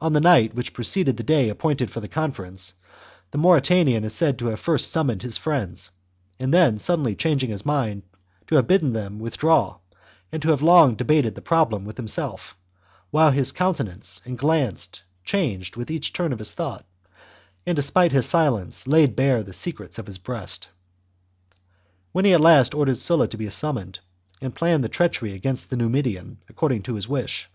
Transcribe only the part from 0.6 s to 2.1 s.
preceded the day appointed for the